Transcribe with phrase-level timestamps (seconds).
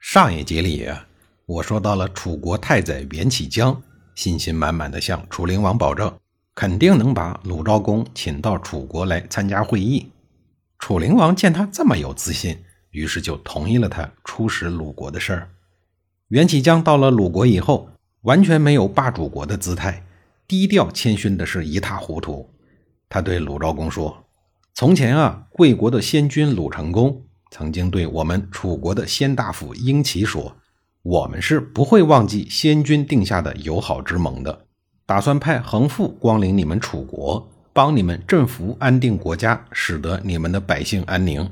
[0.00, 0.88] 上一集里，
[1.44, 3.82] 我说到了楚国太宰袁启江，
[4.14, 6.12] 信心满满的向楚灵王保证，
[6.54, 10.10] 肯定能把鲁昭公请到楚国来参加会议。
[10.78, 12.56] 楚灵王见他这么有自信，
[12.90, 15.50] 于是就同意了他出使鲁国的事儿。
[16.28, 17.90] 袁启江到了鲁国以后，
[18.22, 20.04] 完全没有霸主国的姿态，
[20.46, 22.48] 低调谦逊的是一塌糊涂。
[23.08, 24.24] 他对鲁昭公说
[24.74, 30.56] ：“从前啊，贵国的先君鲁成公。”曾经对我们楚国的先大夫英齐说
[31.02, 34.66] ：“我们是不会忘记先君定下的友好之盟的，
[35.06, 41.50] 打算派横父光临你们楚国，帮你们镇服安定国家，使得你们的百姓安宁。”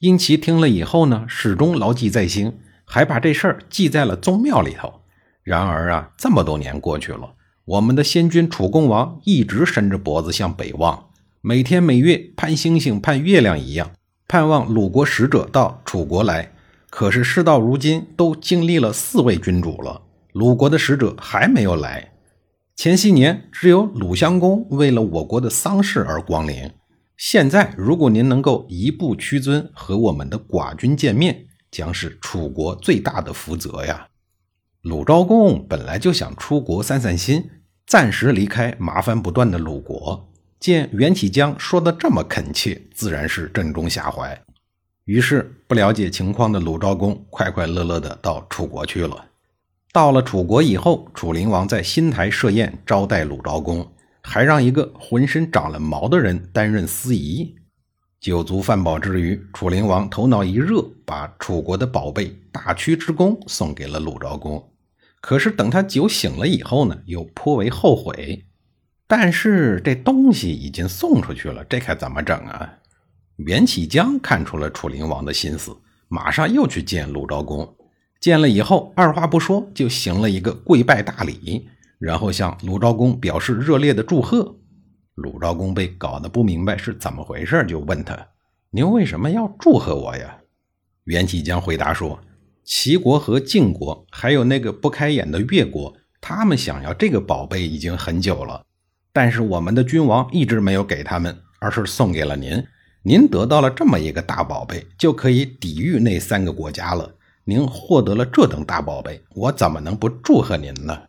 [0.00, 5.00] 英齐听了以后呢，始终牢记在心，还把这事儿记在了宗庙里头。
[5.42, 7.34] 然而啊，这么多年过去了，
[7.66, 11.06] 我们的先君楚共王一直伸着脖子向北望，
[11.40, 13.90] 每天每月盼星星盼月亮一样。
[14.30, 16.52] 盼望鲁国使者到楚国来，
[16.88, 22.12] 可是事到如今，都经历了四位君主了，鲁国的使者还没有来。
[22.76, 26.70] 前些年只有鲁襄公为了我国的丧事而光临，
[27.16, 34.06] 现在如果您能够一步屈尊和我们的寡君见面，将是楚国最大的福泽呀。
[34.82, 37.50] 鲁昭公本来就想出国散散心，
[37.84, 40.29] 暂时离开麻烦不断的鲁国。
[40.60, 44.38] 见袁启江说的这么恳切，自然是正中下怀。
[45.06, 49.24] 于是，不了解情况的鲁昭公快快乐乐的到楚国去了。
[49.90, 53.90] 到了楚国以后，楚灵王在新台设宴招待鲁昭公，
[54.22, 57.56] 还让一个浑身长了毛的人担任司仪。
[58.20, 64.62] 酒足饭饱之余，楚灵王头脑一热，把楚国的宝贝大屈之弓送给了鲁昭公。
[65.22, 68.44] 可是等他酒醒了以后呢，又颇为后悔。
[69.10, 72.74] 但是这东西已经送出去了，这可怎么整啊？
[73.38, 75.76] 袁启江看出了楚灵王的心思，
[76.06, 77.74] 马上又去见鲁昭公。
[78.20, 81.68] 见了以后，二话不说就行了一个跪拜大礼，
[81.98, 84.54] 然后向鲁昭公表示热烈的祝贺。
[85.16, 88.16] 鲁昭公被搞得不明白是怎么回事，就问他
[88.70, 90.38] ：“您为什么要祝贺我呀？”
[91.02, 92.20] 袁启江回答说
[92.62, 98.62] ：“齐国和晋国，还有那个不开眼的越国，他们想要这个宝贝已经很久了。”
[99.12, 102.64] 但是我们的君王一直没有给他们，而是送给了您。
[103.02, 107.14] 您得到了这么一个大宝贝，就可以抵御那三个国家了。
[107.44, 111.02] 您获得了这等大宝贝，我怎么能不祝贺您呢？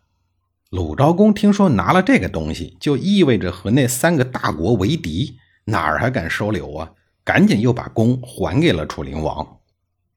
[0.69, 5.35] 鲁昭公听说拿了这个东西，就意味着和那三个大国为敌，
[5.65, 6.91] 哪儿还敢收留啊？
[7.23, 9.57] 赶紧又把弓还给了楚灵王。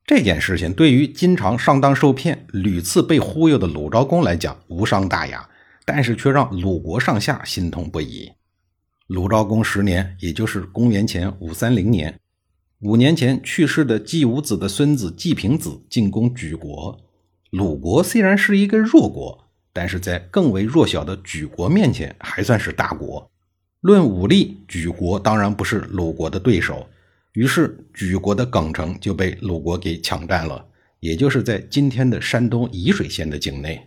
[0.06, 5.48] 这件事情对于经常上当受骗、屡次被忽悠的鲁昭公来讲，无伤大雅。
[5.84, 8.32] 但是却让鲁国上下心痛不已。
[9.06, 12.18] 鲁昭公十年，也就是公元前五三零年，
[12.80, 16.98] 五年前去世的季武子的孙子季平子进攻莒国。
[17.50, 23.30] 鲁国虽然是一个弱国，但是在更为弱小的莒国面前，还算是大国。
[23.80, 26.88] 论武力，莒国当然不是鲁国的对手。
[27.34, 30.64] 于是，莒国的耿城就被鲁国给抢占了，
[31.00, 33.86] 也就是在今天的山东沂水县的境内。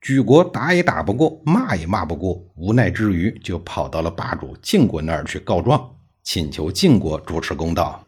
[0.00, 8.06] 举国打也打不过，骂也骂不过，无奈之余就跑到了霸主晋国那儿去告状，请求晋国主持公道。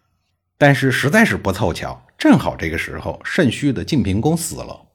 [0.56, 4.86] 但是实在是不凑巧，正好这个时候肾虚的晋平公死了。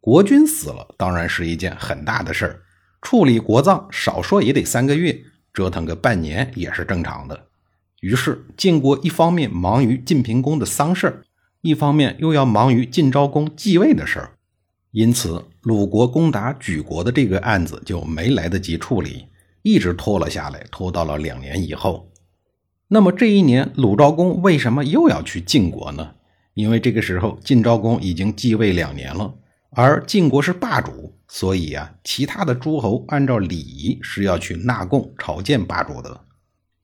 [0.00, 2.60] 国君死了，当然是一件很大的事儿，
[3.02, 5.18] 处理国葬少说也得三个月，
[5.52, 7.48] 折腾个半年也是正常的。
[8.02, 11.24] 于是晋国一方面忙于晋平公的丧事儿
[11.62, 14.35] 一方面又要忙于晋昭公继位的事儿。
[14.96, 19.26] 因此，鲁国攻打莒国的这个案子就没来得及处理，
[19.60, 22.10] 一直拖了下来，拖到了两年以后。
[22.88, 26.14] 那么这一年，鲁昭公为什么又要去晋国呢？
[26.54, 29.34] 因为这个时候晋昭公已经继位两年了，
[29.72, 36.22] 而晋国是霸主，所以啊，其他的诸侯按照礼仪是要去纳贡朝见霸主的。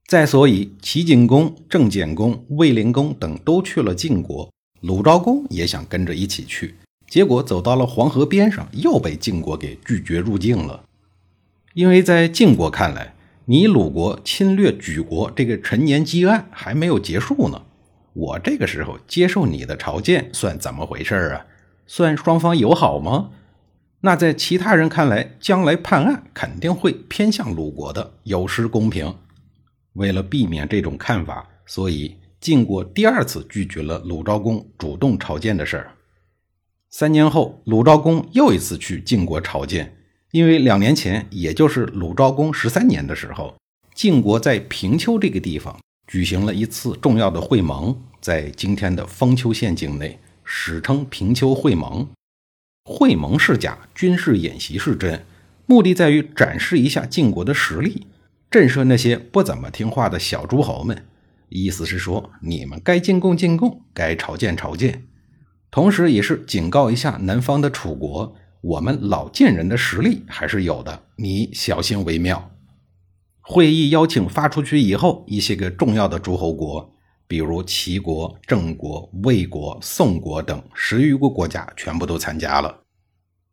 [0.07, 6.75] 再所以，齐景公、郑简公、卫灵公等都去了晋国，鲁昭公也想跟着一起去。
[7.13, 10.83] 结果走到了黄河边上，又被晋国给拒绝入境了。
[11.75, 13.15] 因为在晋国看来，
[13.45, 17.61] 你鲁国侵略莒国这个陈年积案还没有结束呢。
[18.15, 21.45] 我这个时候接受你的朝见，算怎么回事啊？
[21.87, 23.29] 算双方友好吗？
[24.01, 29.15] 那在其他人看来，将来判案肯定会偏向鲁国的，有失公平。
[29.93, 35.93] 为了避免这种看法，所以晋国第二次拒绝了鲁昭公主动朝见的事儿。
[36.95, 39.97] 三年后，鲁昭公又一次去晋国朝见，
[40.31, 43.57] 因为两年前，也就是鲁昭公十三年的时候，
[43.95, 45.75] 晋国在平丘这个地方
[46.07, 52.07] 举行了一次重要的会盟，在今天的封丘县境内，史称平丘会盟。
[52.85, 55.25] 会盟是假，军事演习是真，
[55.65, 58.07] 目的在于展示一下晋国的实力，
[58.51, 61.07] 震慑那些不怎么听话的小诸侯们。
[61.49, 65.05] 意思是说，你们该进贡进贡，该朝见朝见。
[65.73, 72.51] 同时，也是警告一下南方的楚国，我们老晋人的实力还是有的，你小心为妙。
[73.41, 76.93] 会议邀请发出去以后，一些个重要的诸侯国，
[77.27, 82.81] 比如齐国、郑国、魏国、宋国等十余个国家，全部都参加了。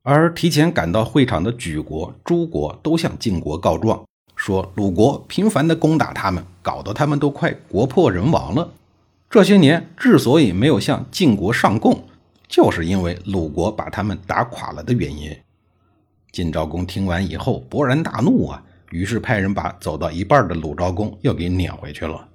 [0.04, 4.04] 而提前赶到会场的莒国、诸国都向晋国告状，
[4.36, 8.74] 说鲁国频繁地攻打他们，搞得他们都快国破人亡了。
[9.30, 12.04] 这些年之所以没有向晋国上贡，
[12.50, 15.34] 就是因为鲁国把他们打垮了的原因。
[16.32, 18.62] 晋昭公听完以后勃然大怒啊，
[18.92, 22.28] 于是派人把走到一半的鲁昭公又给撵回去了。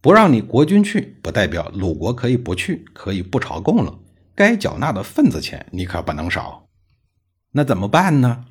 [0.00, 3.98] 不让你国君去，不代表鲁国可以不去，可以不朝贡了。
[4.34, 6.64] 该缴纳的份子钱你可不能少。
[7.52, 8.46] 那怎么办呢？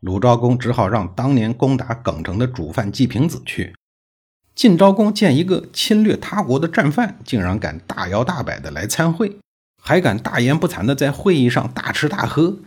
[0.00, 3.74] 鲁昭公只好让当年攻打耿城的主犯季平子去。
[4.54, 9.36] 晋昭公见一个侵略他国的战犯，竟然敢大摇大摆的来参会，
[9.86, 12.58] 还敢大言不惭的在会议上大吃大喝。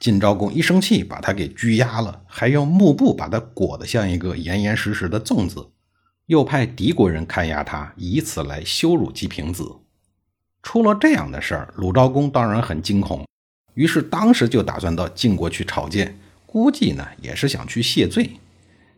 [0.00, 5.68] 晋昭公一生气，把他给拘押了，还用幕布把他裹得像一个严严实实的粽子，
[6.24, 9.76] 又派敌国人看押他，以此来羞辱季平子。
[10.62, 13.26] 出了这样的事儿，鲁昭公当然很惊恐，
[13.74, 16.16] 于是当时就打算到晋国去朝见，
[16.46, 18.30] 估计呢也是想去谢罪。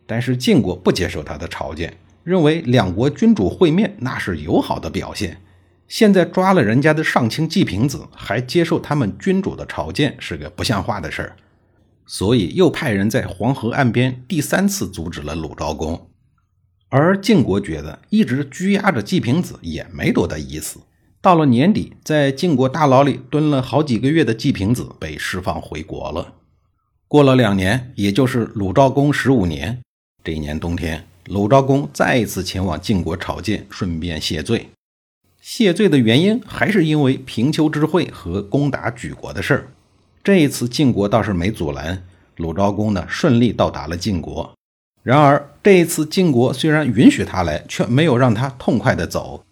[0.07, 1.97] 但是晋国不接受他的朝见。
[2.23, 5.41] 认为两国君主会面那是友好的表现，
[5.91, 11.35] 现在抓了人家的上卿季平子，还接受他们君主的朝见，是个不像话的事儿，
[12.05, 16.07] 所以又派人在黄河岸边第三次阻止了鲁昭公。
[16.87, 20.79] 而晋国觉得一直拘押着季平子也没多大意思，
[21.21, 26.35] 到了年底，在晋国大牢里蹲了好几个月的季平子被释放回国了。
[27.09, 29.81] 过了两年，也就是鲁昭公十五年，
[30.23, 31.05] 这一年冬天。
[31.25, 34.69] 鲁昭公再一次前往晋国朝见，顺便谢罪。
[35.41, 39.67] 谢罪的原因还是因为平丘之会和攻打莒国的事儿。
[40.23, 42.03] 这一次晋国倒是没阻拦，
[42.37, 44.53] 鲁昭公呢顺利到达了晋国。
[45.01, 49.43] 然而这一次晋国虽然允许他来，却没有让他痛快的走。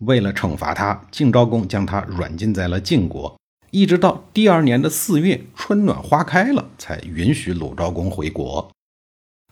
[0.00, 3.34] 为了惩罚他，晋昭公将他软禁在了晋国，
[3.70, 8.70] 一直到第二年的四月，春暖花开了，才允许鲁昭公回国。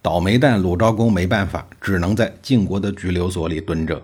[0.03, 4.03] 倒霉蛋鲁昭公没办法，只能在晋国的拘留所里蹲着。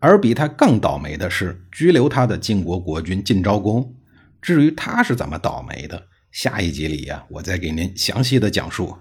[0.00, 3.94] 而比他更倒霉的是拘留他的晋国国君晋昭公。
[4.40, 8.96] 至于他是怎么倒霉的，下一集里呀，我再给您详细的讲述。